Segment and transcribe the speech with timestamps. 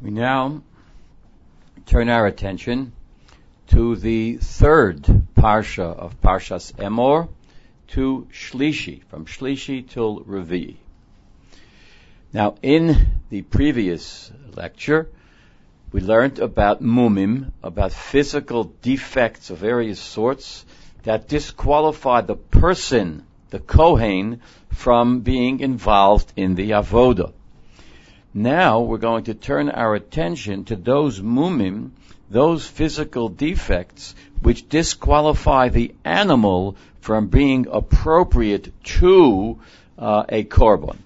[0.00, 0.62] We now
[1.86, 2.92] turn our attention
[3.70, 5.02] to the third
[5.34, 7.28] parsha of Parshas Emor,
[7.88, 10.76] to Shlishi, from Shlishi till Revi.
[12.32, 15.08] Now, in the previous lecture,
[15.90, 20.64] we learned about mumim, about physical defects of various sorts
[21.02, 27.32] that disqualify the person, the Kohen, from being involved in the avoda.
[28.38, 31.90] Now we're going to turn our attention to those mumim,
[32.30, 39.58] those physical defects which disqualify the animal from being appropriate to
[39.98, 40.98] uh, a korban.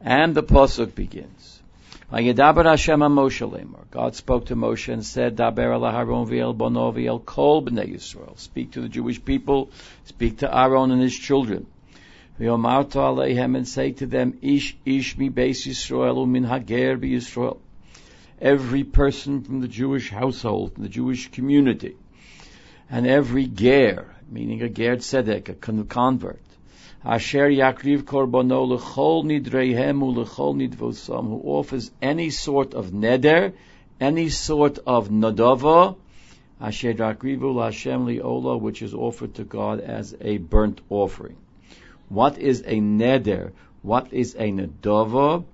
[0.00, 1.60] And the pasuk begins.
[2.12, 8.38] God spoke to Moshe and said, Daber kol b'nei Yisrael.
[8.38, 9.70] Speak to the Jewish people,
[10.04, 11.66] speak to Aaron and his children.
[12.38, 17.56] V'yomarto aleihem and say to them, Ish ish mi beis Yisrael umin hager Yisrael.
[18.38, 21.96] Every person from the Jewish household, from the Jewish community,
[22.90, 26.42] and every ger, meaning a ger tzedek, a convert,
[27.02, 33.54] Asher yakriv korbono lechol nidreihem ulechol nidvosam, who offers any sort of neder,
[33.98, 35.96] any sort of nadava,
[36.60, 41.36] Asher yakrivu Hashem liola, which is offered to God as a burnt offering.
[42.08, 43.52] What is a neder?
[43.82, 45.44] What is a nedova?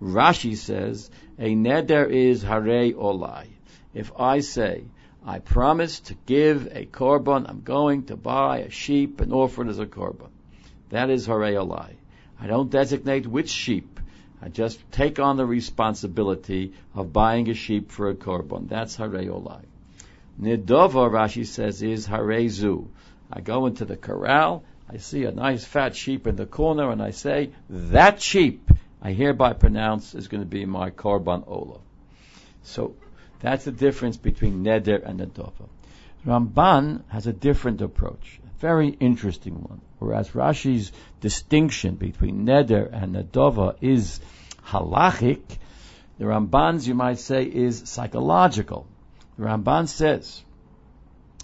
[0.00, 3.46] Rashi says, a neder is hare olai.
[3.94, 4.84] If I say,
[5.24, 9.68] I promise to give a korban, I'm going to buy a sheep and offer it
[9.68, 10.28] as a korban.
[10.90, 11.94] That is hare olai.
[12.38, 13.98] I don't designate which sheep.
[14.40, 18.68] I just take on the responsibility of buying a sheep for a korban.
[18.68, 19.64] That's hare olai.
[20.40, 22.86] Nidova, Rashi says, is harezu.
[23.32, 27.02] I go into the corral, I see a nice fat sheep in the corner, and
[27.02, 28.70] I say, that sheep
[29.02, 31.80] I hereby pronounce is going to be my korban olah.
[32.62, 32.94] So
[33.40, 35.68] that's the difference between neder and nedava.
[36.24, 39.80] Ramban has a different approach, a very interesting one.
[39.98, 40.90] Whereas Rashi's
[41.20, 44.20] distinction between neder and nedava is
[44.66, 45.42] halachic,
[46.18, 48.86] the Ramban's, you might say, is psychological.
[49.38, 50.42] The Ramban says,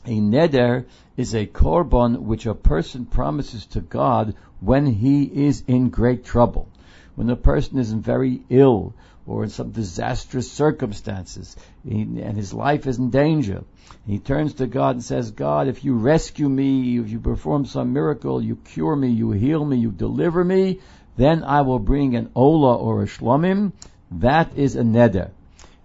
[0.04, 0.86] a neder
[1.16, 6.68] is a korban which a person promises to God when he is in great trouble.
[7.14, 8.94] When a person is very ill
[9.26, 13.62] or in some disastrous circumstances and his life is in danger.
[14.06, 17.92] He turns to God and says, God, if you rescue me, if you perform some
[17.92, 20.80] miracle, you cure me, you heal me, you deliver me,
[21.16, 23.72] then I will bring an ola or a shlomim.
[24.10, 25.30] That is a neder.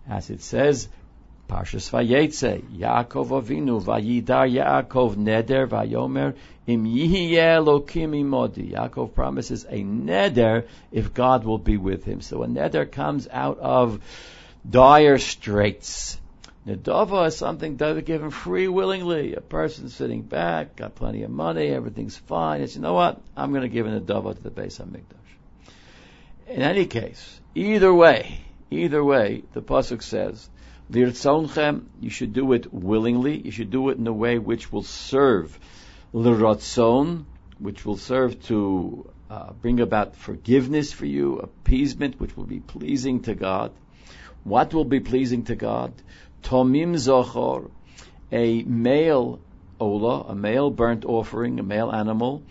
[0.09, 0.87] As it says,
[1.47, 6.35] Parshas Vayetze, Yaakov Avinu, Vayidar Yaakov Neder, Vayomer,
[6.67, 8.73] Im Yihye Elokim Imodi.
[8.73, 12.21] Yaakov promises a Neder if God will be with him.
[12.21, 14.01] So a Neder comes out of
[14.69, 16.19] dire straits.
[16.67, 19.35] Nedava is something that is given free willingly.
[19.35, 22.59] A person sitting back, got plenty of money, everything's fine.
[22.61, 23.21] It's, you know what?
[23.37, 25.13] I'm going to give a Nedava to the Beis HaMikdash.
[26.49, 30.49] In any case, either way, either way, the Pasuk says,
[30.91, 33.37] Lirtzonchem, you should do it willingly.
[33.37, 35.59] You should do it in a way which will serve
[36.13, 37.25] liratzon,
[37.59, 43.21] which will serve to uh, bring about forgiveness for you, appeasement, which will be pleasing
[43.21, 43.73] to God.
[44.45, 45.91] What will be pleasing to God?
[46.43, 47.69] Tomim zochor,
[48.31, 49.39] a male
[49.79, 52.43] ola, a male burnt offering, a male animal.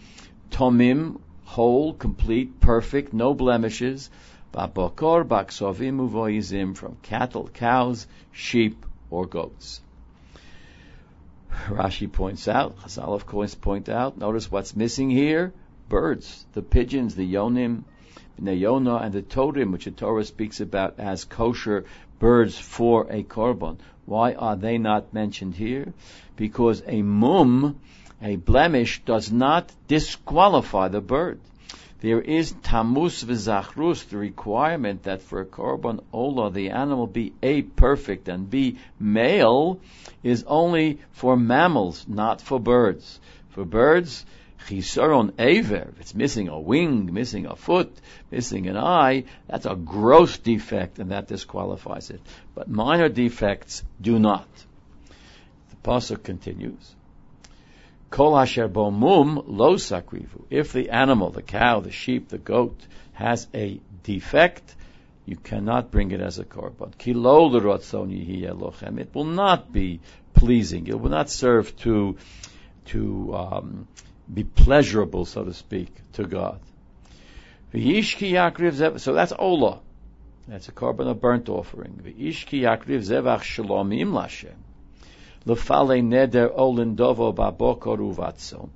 [0.50, 4.10] Tomim, whole, complete, perfect, no blemishes.
[4.52, 9.80] Babakor baksovim uvoizim from cattle, cows, sheep, or goats.
[11.68, 15.52] Rashi points out, Chazal of course point out, notice what's missing here?
[15.88, 17.84] Birds, the pigeons, the yonim,
[18.38, 21.84] the yona, and the totem, which the Torah speaks about as kosher
[22.18, 23.78] birds for a korban.
[24.04, 25.92] Why are they not mentioned here?
[26.36, 27.80] Because a mum,
[28.22, 31.40] a blemish, does not disqualify the bird
[32.00, 37.62] there is tamus v'zachrus, the requirement that for a korban ola the animal be a
[37.62, 39.80] perfect and be male,
[40.22, 43.18] is only for mammals, not for birds.
[43.48, 44.26] For birds,
[44.66, 47.92] chisaron aver, if it's missing a wing, missing a foot,
[48.30, 52.20] missing an eye, that's a gross defect and that disqualifies it.
[52.54, 54.48] But minor defects do not.
[55.70, 56.94] The pasuk continues.
[58.10, 60.44] Kol asher mum lo sakrivu.
[60.50, 62.78] If the animal, the cow, the sheep, the goat,
[63.12, 64.74] has a defect,
[65.24, 66.96] you cannot bring it as a korban.
[66.96, 68.98] Kilo lochem.
[69.00, 70.00] It will not be
[70.34, 70.86] pleasing.
[70.86, 72.16] It will not serve to
[72.86, 73.88] to um,
[74.32, 76.60] be pleasurable, so to speak, to God.
[77.72, 79.80] So that's ola.
[80.46, 82.00] That's a korban of burnt offering.
[82.04, 84.54] V'ishki yakriv zevach shalomim lashem.
[85.46, 88.68] Lefale neder olin dovo babokor.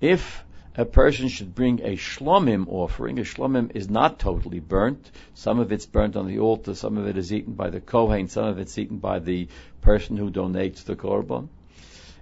[0.00, 0.44] If
[0.76, 3.18] a person should bring a shlomim offering.
[3.18, 5.10] A shlomim is not totally burnt.
[5.34, 8.28] Some of it's burnt on the altar, some of it is eaten by the kohen,
[8.28, 9.48] some of it's eaten by the
[9.80, 11.48] person who donates the korban.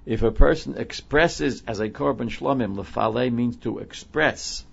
[0.06, 4.64] If a person expresses as a korban shlomim, lefale means to express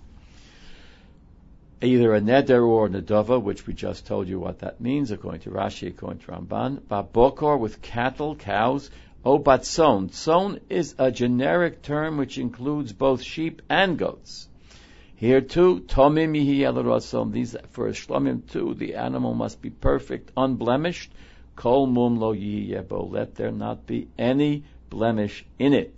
[1.82, 5.42] either a neder or a nedava, which we just told you what that means, according
[5.42, 6.80] to Rashi, according to Ramban.
[6.80, 8.90] Babokor with cattle, cows,
[9.24, 10.10] O batson.
[10.10, 14.48] Son is a generic term which includes both sheep and goats.
[15.16, 21.10] Here too, tomim yihi These for a shlomim too, the animal must be perfect, unblemished.
[21.56, 23.10] Kol mum lo yebo.
[23.10, 25.94] Let there not be any blemish in it.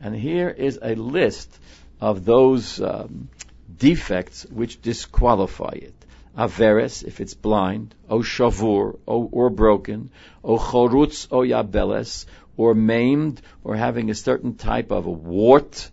[0.00, 1.56] And here is a list
[2.00, 3.28] of those um,
[3.78, 5.94] defects which disqualify it.
[6.36, 10.10] Averes, if it's blind, O Shavur, o, or broken,
[10.42, 12.24] O Chorutz, O Yabeles,
[12.56, 15.90] or maimed, or having a certain type of a wart,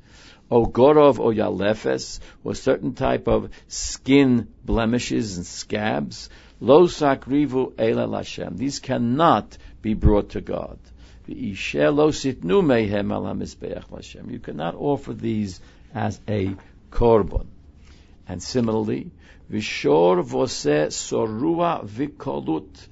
[0.50, 6.30] O Gorov, O Yalefes, or certain type of skin blemishes and scabs,
[6.62, 8.58] Lo Sakrivu Ela Lashem.
[8.58, 10.80] These cannot be brought to God.
[11.28, 11.56] You
[14.40, 15.62] cannot offer these
[15.94, 16.56] as a
[16.92, 17.46] korban.
[18.30, 19.10] And similarly,
[19.50, 22.88] Vishor vose sorua vikolut.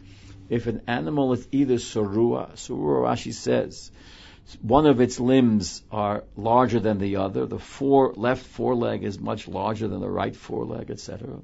[0.50, 3.92] If an animal is either sorua, sorua Rashi says,
[4.64, 9.48] one of its limbs are larger than the other, the fore, left foreleg is much
[9.48, 11.42] larger than the right foreleg, etc.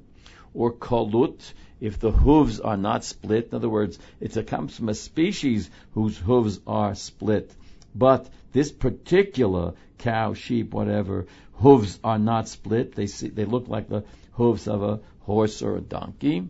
[0.54, 4.94] Or kolut, if the hooves are not split, in other words, it comes from a
[4.94, 7.54] species whose hooves are split.
[7.94, 12.94] But this particular cow, sheep, whatever, hooves are not split.
[12.94, 16.48] They see, they look like the hooves of a horse or a donkey.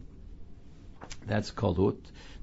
[1.26, 1.98] That's kalut.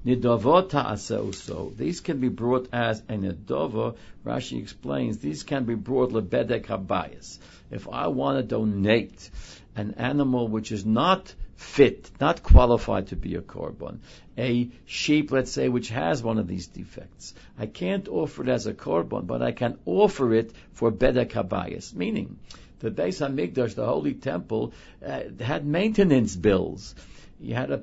[0.05, 3.95] Nidavot so These can be brought as a nidava.
[4.25, 7.37] Rashi explains these can be brought lebedek habayis.
[7.69, 9.29] If I want to donate
[9.75, 13.99] an animal which is not fit, not qualified to be a korban,
[14.37, 18.65] a sheep, let's say, which has one of these defects, I can't offer it as
[18.65, 22.39] a korban, but I can offer it for bedek habayis, meaning
[22.79, 24.73] the Beis Hamikdash, the Holy Temple,
[25.05, 26.95] uh, had maintenance bills.
[27.39, 27.81] You had to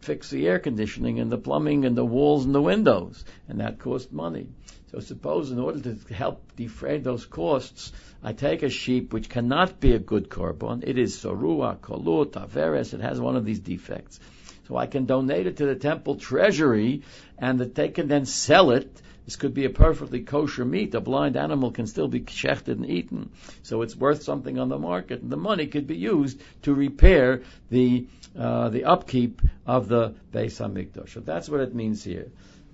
[0.00, 3.78] fix the air conditioning and the plumbing and the walls and the windows, and that
[3.78, 4.46] cost money.
[4.90, 7.92] So suppose in order to help defray those costs,
[8.22, 10.82] I take a sheep which cannot be a good korban.
[10.84, 12.92] It is sorua, kolut, averes.
[12.92, 14.18] It has one of these defects.
[14.66, 17.02] So I can donate it to the temple treasury,
[17.38, 19.00] and that they can then sell it
[19.30, 20.92] this could be a perfectly kosher meat.
[20.96, 23.30] A blind animal can still be shechted and eaten.
[23.62, 25.20] So it's worth something on the market.
[25.20, 30.58] And the money could be used to repair the, uh, the upkeep of the Beis
[30.58, 31.10] HaMikdash.
[31.10, 32.32] So that's what it means here.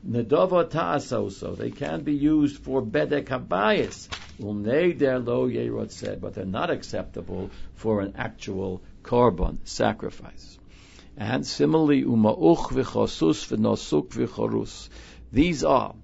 [0.09, 1.57] Nedova ta'asoso.
[1.57, 4.09] They can be used for bedek habayis.
[4.41, 10.59] Ulneider lo yerot said, but they're not acceptable for an actual korban sacrifice.
[11.17, 14.89] And similarly, uma'uch v'chosus v'nosuk v'chorus.
[15.33, 15.95] These are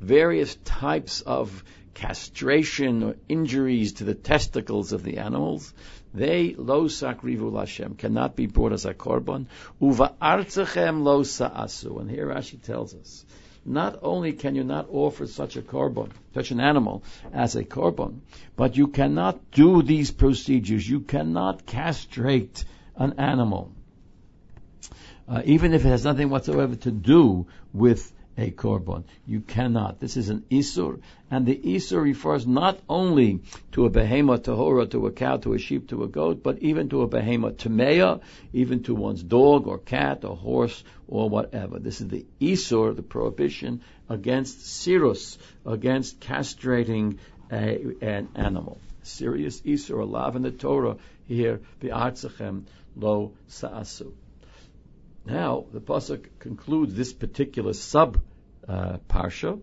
[0.00, 1.62] various types of
[1.92, 5.74] castration or injuries to the testicles of the animals,
[6.14, 9.46] they lo sakrivu lashem cannot be brought as a korban.
[9.80, 11.98] Uva artzachem lo sa'asu.
[11.98, 13.24] And here Rashi tells us,
[13.64, 17.02] not only can you not offer such a korban, such an animal
[17.32, 18.20] as a korban,
[18.56, 20.88] but you cannot do these procedures.
[20.88, 22.64] You cannot castrate
[22.96, 23.72] an animal,
[25.28, 29.04] uh, even if it has nothing whatsoever to do with a korban.
[29.26, 30.00] You cannot.
[30.00, 33.40] This is an isur, and the isur refers not only
[33.72, 36.88] to a behemoth tahora, to a cow, to a sheep, to a goat, but even
[36.88, 38.20] to a behemoth tameya,
[38.52, 41.78] even to one's dog or cat or horse or whatever.
[41.78, 47.18] This is the isur, the prohibition against sirus, against castrating
[47.52, 48.80] a, an animal.
[49.02, 50.96] Serious isur, alav in the Torah
[51.28, 52.64] here, the bi'artzachem
[52.96, 54.12] lo sa'asu.
[55.26, 58.18] Now, the pasuk concludes this particular sub
[58.68, 59.60] uh, parsha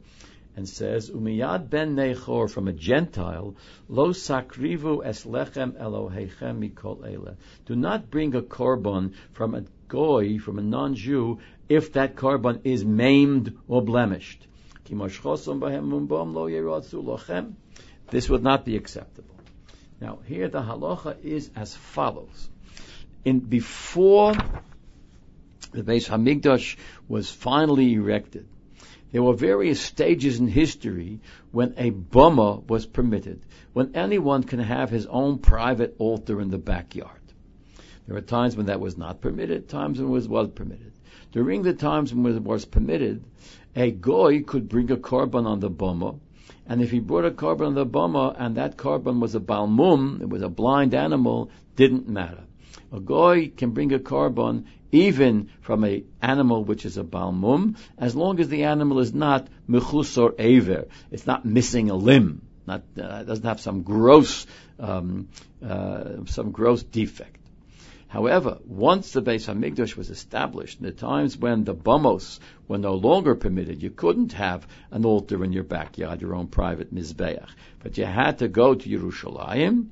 [0.55, 3.55] and says, "Umiyad ben Nechor from a Gentile,
[3.87, 10.39] lo sakrivu es lechem Elohechem mikol ele." Do not bring a korban from a goy,
[10.39, 11.39] from a non-Jew,
[11.69, 14.47] if that korban is maimed or blemished.
[18.09, 19.35] This would not be acceptable.
[19.99, 22.49] Now, here the halacha is as follows:
[23.25, 24.33] in before
[25.71, 26.77] the Beis Hamikdash
[27.07, 28.47] was finally erected,
[29.17, 31.19] there were various stages in history
[31.49, 33.41] when a boma was permitted,
[33.73, 37.33] when anyone can have his own private altar in the backyard.
[38.05, 40.91] There were times when that was not permitted, times when it was well permitted.
[41.31, 43.23] During the times when it was permitted,
[43.75, 46.13] a goy could bring a korban on the boma,
[46.67, 50.21] and if he brought a korban on the boma and that korban was a balmum,
[50.21, 52.43] it was a blind animal, didn't matter.
[52.91, 58.15] A goy can bring a korban even from an animal which is a balmum, as
[58.15, 63.23] long as the animal is not mechusor aver, it's not missing a limb, not uh,
[63.23, 64.45] doesn't have some gross
[64.79, 65.27] um,
[65.65, 67.37] uh, some gross defect.
[68.09, 72.93] However, once the Beis Hamikdash was established, in the times when the bumos were no
[72.93, 77.49] longer permitted, you couldn't have an altar in your backyard, your own private mizbeach,
[77.83, 79.87] but you had to go to Yerushalayim.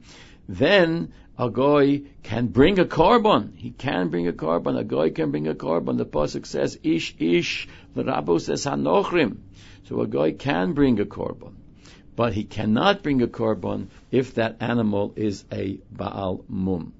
[0.48, 3.56] Then a goy can bring a korban.
[3.56, 4.78] He can bring a korban.
[4.78, 5.98] A goy can bring a korban.
[5.98, 9.38] The pasuk says, "Ish ish The l'rabo says hanochrim."
[9.86, 11.54] So a goy can bring a korban,
[12.16, 16.94] but he cannot bring a korban if that animal is a baal mum.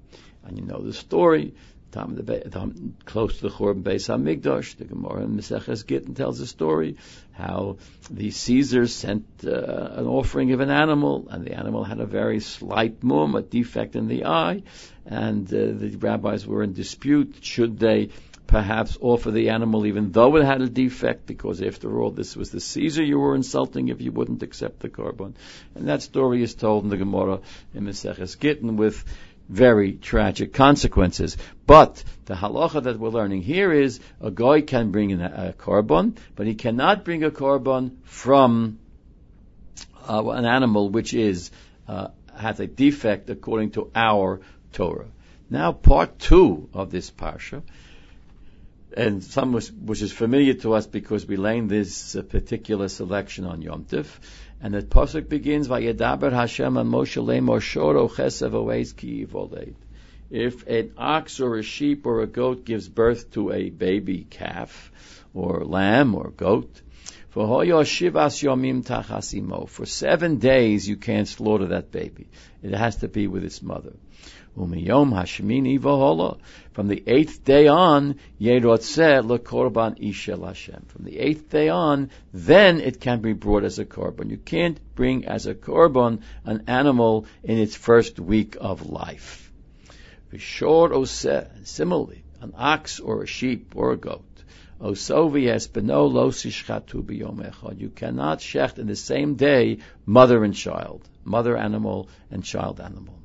[0.44, 1.54] And you know the story.
[1.96, 6.46] Time the close to the Churban Beis Hamikdash, the Gemara in Maseches Gittin tells the
[6.46, 6.96] story
[7.32, 7.78] how
[8.10, 12.40] the Caesars sent uh, an offering of an animal, and the animal had a very
[12.40, 14.62] slight mum, a defect in the eye,
[15.06, 18.10] and uh, the rabbis were in dispute should they
[18.46, 22.50] perhaps offer the animal even though it had a defect, because after all, this was
[22.50, 25.32] the Caesar you were insulting if you wouldn't accept the korban.
[25.74, 27.40] And that story is told in the Gemara
[27.74, 29.02] in Maseches Gittin with
[29.48, 31.36] very tragic consequences.
[31.66, 35.52] But the halacha that we're learning here is a guy can bring in a, a
[35.52, 38.78] korban, but he cannot bring a korban from
[40.08, 41.50] uh, an animal which is
[41.88, 44.40] uh, has a defect according to our
[44.72, 45.08] Torah.
[45.48, 47.62] Now, part two of this parsha,
[48.96, 53.44] and some which, which is familiar to us because we learned this uh, particular selection
[53.44, 54.06] on Yom Tif,
[54.62, 59.26] and the pasuk begins, "Vayedaber Hashem and Moshe lemor shoro chesev oeis ki
[60.30, 64.90] If an ox or a sheep or a goat gives birth to a baby calf
[65.34, 66.80] or lamb or goat,
[67.30, 67.68] for
[69.84, 72.28] seven days you can't slaughter that baby.
[72.62, 73.92] It has to be with its mother.
[74.56, 76.38] Umiyom hashmini.
[76.72, 80.86] From the eighth day on, ishel Hashem.
[80.88, 84.30] From the eighth day on, then it can be brought as a korban.
[84.30, 89.52] You can't bring as a korban an animal in its first week of life.
[90.30, 91.06] Vishor.
[91.64, 94.24] Similarly, an ox or a sheep or a goat.
[94.80, 95.46] Osovi
[96.12, 102.08] lo sishchatu biyom You cannot shecht in the same day mother and child, mother animal
[102.30, 103.18] and child animal.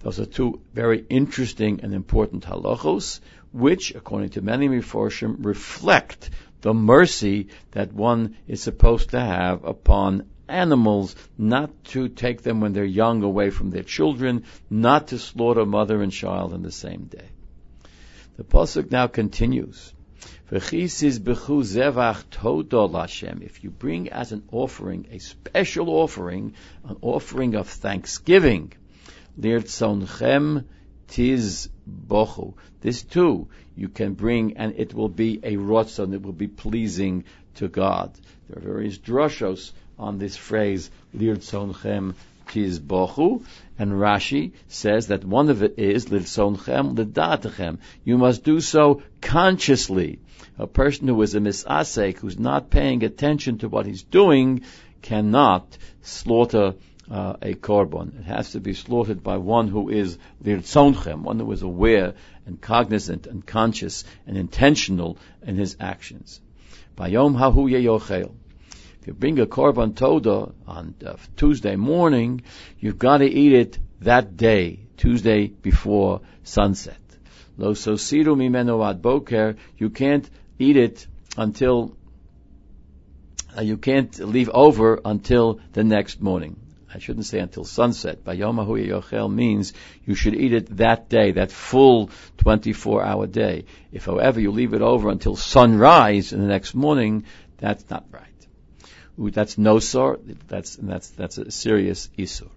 [0.00, 3.20] Those are two very interesting and important halachos,
[3.52, 6.30] which, according to many Meforshim, reflect
[6.62, 12.72] the mercy that one is supposed to have upon animals, not to take them when
[12.72, 17.04] they're young away from their children, not to slaughter mother and child in the same
[17.04, 17.28] day.
[18.38, 19.92] The pasuk now continues.
[20.50, 20.72] If
[23.64, 26.54] you bring as an offering a special offering,
[26.84, 28.72] an offering of thanksgiving,
[29.38, 30.64] Lirtzonchem
[31.08, 32.54] tiz bochu.
[32.80, 36.14] This too you can bring, and it will be a rotzon.
[36.14, 37.24] It will be pleasing
[37.56, 38.12] to God.
[38.48, 42.14] There are various drushos on this phrase Lirtzonchem
[42.48, 43.44] tiz bochu,
[43.78, 47.78] and Rashi says that one of it is Lirtzonchem ledatechem.
[48.04, 50.18] You must do so consciously.
[50.58, 54.62] A person who is a misasek, who's not paying attention to what he's doing,
[55.02, 56.74] cannot slaughter
[57.10, 58.20] uh, a korban.
[58.20, 62.14] It has to be slaughtered by one who is lirtzonchem, one who is aware
[62.46, 66.40] and cognizant and conscious and intentional in his actions.
[66.96, 68.32] Bayom hahu yeyochel.
[69.00, 72.42] If you bring a korban toda on uh, Tuesday morning,
[72.78, 76.98] you've got to eat it that day, Tuesday before sunset.
[77.56, 79.56] Lo sosiru mimeno ad boker.
[79.78, 81.96] You can't eat it until
[83.56, 86.56] uh, you can't leave over until the next morning.
[86.92, 88.24] I shouldn't say until sunset.
[88.24, 89.72] Bayomahu yochel means
[90.04, 93.66] you should eat it that day, that full 24 hour day.
[93.92, 97.24] If however you leave it over until sunrise in the next morning,
[97.58, 98.24] that's not right.
[99.32, 100.22] That's no sort.
[100.48, 102.48] That's, that's, that's a serious isur.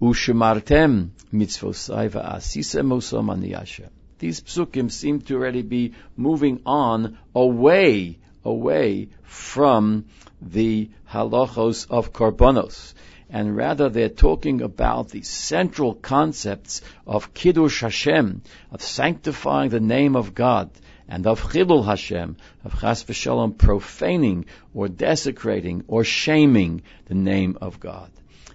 [0.00, 3.88] Ushemartem mitzvosai va'asisem osam.
[4.18, 10.06] These psukim seem to already be moving on away, away from
[10.42, 12.94] the halachos of korbanos
[13.30, 20.16] and rather they're talking about the central concepts of Kiddush Hashem, of sanctifying the name
[20.16, 20.70] of God,
[21.08, 27.80] and of Chilul Hashem, of Chas v'Shalom, profaning or desecrating or shaming the name of
[27.80, 28.10] God.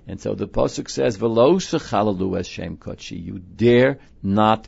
[0.07, 3.15] And so the Pasuk says, Velo sechalalu es Shem Kochi.
[3.15, 4.67] You dare not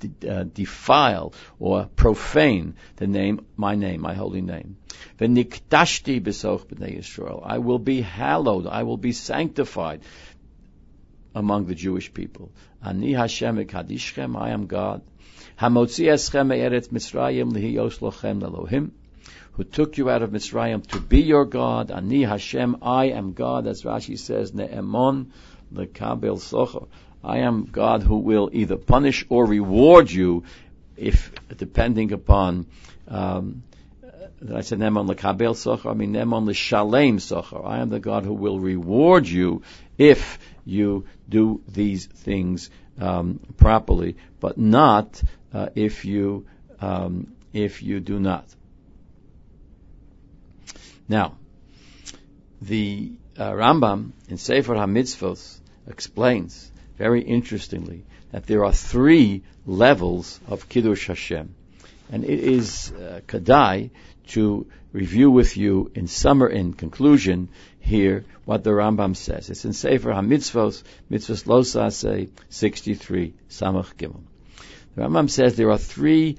[0.00, 4.76] def- uh, defile or profane the name, my name, my holy name.
[5.18, 7.42] V'niktashti b'soch b'nei Yisrael.
[7.44, 8.66] I will be hallowed.
[8.66, 10.00] I will be sanctified
[11.34, 12.50] among the Jewish people.
[12.82, 14.40] Ani Hashem ekadishchem.
[14.40, 15.02] I am God.
[15.60, 18.92] Hamotzi eschem eretz Mitzrayim lihiyos lochem Elohim
[19.58, 21.90] who took you out of Mitzrayim to be your God.
[21.90, 25.32] Ani Hashem, I am God, as Rashi says, Ne'emon
[25.74, 26.86] lekabel socher.
[27.28, 30.44] I am God who will either punish or reward you,
[30.96, 32.66] if depending upon.
[33.06, 33.64] Um,
[34.54, 35.90] I said Nemon lekabel socher.
[35.90, 37.66] I mean Nemon leshalem socher.
[37.66, 39.62] I am the God who will reward you
[39.98, 46.46] if you do these things um, properly, but not uh, if you
[46.80, 48.46] um, if you do not.
[51.06, 51.36] Now,
[52.62, 60.68] the uh, Rambam in Sefer HaMitzvot explains very interestingly that there are three levels of
[60.68, 61.54] Kiddush Hashem.
[62.10, 63.90] And it is uh, Kadai
[64.28, 69.48] to review with you in summer, in conclusion, here what the Rambam says.
[69.48, 74.22] It's in Sefer HaMitzvot, Mitzvot Losase 63, Samach Gimel.
[74.94, 76.38] The Rambam says there are three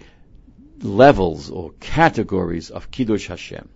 [0.82, 3.70] levels or categories of Kiddush Hashem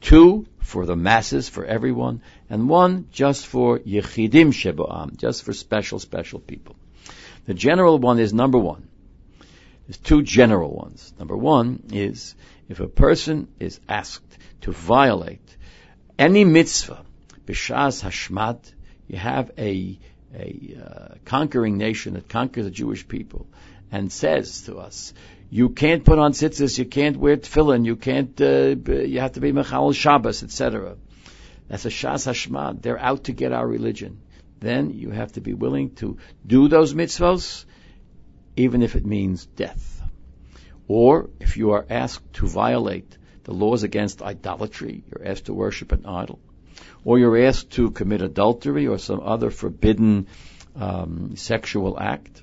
[0.00, 6.00] two for the masses, for everyone, and one just for Yechidim Sheboam, just for special,
[6.00, 6.74] special people.
[7.46, 8.88] The general one is number one.
[9.86, 11.14] There's two general ones.
[11.18, 12.34] Number one is
[12.68, 15.56] if a person is asked to violate
[16.18, 17.04] any mitzvah,
[17.46, 18.58] b'shas hashmad,
[19.08, 19.98] you have a,
[20.34, 23.46] a uh, conquering nation that conquers the Jewish people
[23.92, 25.14] and says to us,
[25.50, 29.40] you can't put on tzitzis, you can't wear tefillin, you can't, uh, you have to
[29.40, 30.96] be mechal Shabbos, etc.
[31.70, 32.82] That's a shas hashmad.
[32.82, 34.20] They're out to get our religion.
[34.58, 37.64] Then you have to be willing to do those mitzvos,
[38.56, 40.02] even if it means death.
[40.88, 45.92] Or if you are asked to violate the laws against idolatry, you're asked to worship
[45.92, 46.40] an idol,
[47.04, 50.26] or you're asked to commit adultery or some other forbidden
[50.74, 52.42] um, sexual act,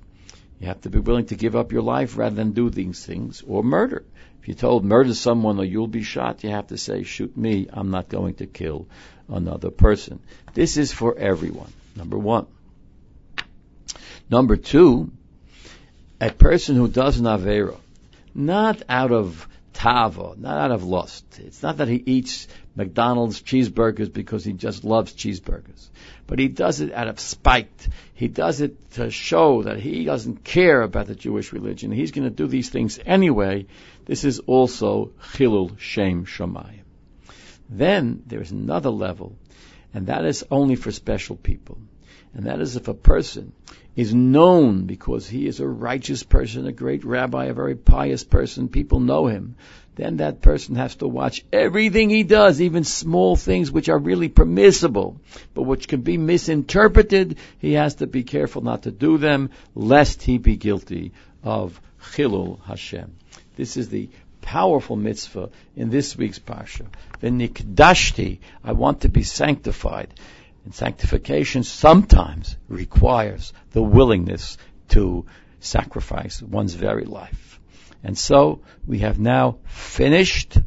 [0.60, 3.44] you have to be willing to give up your life rather than do these things
[3.46, 4.04] or murder.
[4.42, 7.68] If you're told murder someone or you'll be shot, you have to say, shoot me,
[7.72, 8.88] I'm not going to kill
[9.30, 10.20] another person.
[10.54, 11.72] This is for everyone.
[11.96, 12.48] Number one.
[14.30, 15.12] Number two,
[16.20, 17.78] a person who does an Avera,
[18.34, 21.24] not out of tava, not out of lust.
[21.38, 25.90] It's not that he eats McDonald's cheeseburgers because he just loves cheeseburgers.
[26.26, 27.88] But he does it out of spite.
[28.16, 31.92] He does it to show that he doesn't care about the Jewish religion.
[31.92, 33.68] He's going to do these things anyway.
[34.06, 36.86] This is also Chilul Shem Shamayim.
[37.70, 39.36] Then there's another level,
[39.94, 41.78] and that is only for special people.
[42.34, 43.54] And that is if a person
[43.98, 48.70] is known because he is a righteous person, a great rabbi, a very pious person,
[48.70, 49.56] people know him,
[49.96, 54.30] then that person has to watch everything he does, even small things which are really
[54.30, 55.20] permissible,
[55.56, 57.40] but which can be misinterpreted.
[57.58, 61.82] He has to be careful not to do them, lest he be guilty of
[62.14, 63.16] Chilul Hashem.
[63.56, 64.10] This is the
[64.42, 66.86] powerful mitzvah in this week's parsha.
[67.24, 70.14] V'nikdashti, I want to be sanctified.
[70.68, 74.58] And sanctification sometimes requires the willingness
[74.90, 75.26] to
[75.62, 77.62] sacrifice one's very life.
[78.04, 80.58] And so we have now finished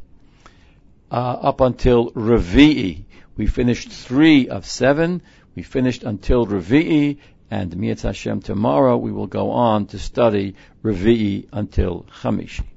[1.10, 3.04] uh, up until Revi'i.
[3.36, 5.20] We finished three of seven.
[5.54, 7.18] We finished until Revi'i,
[7.50, 12.69] and Mi'at Hashem tomorrow we will go on to study Revi'i until Chamishi.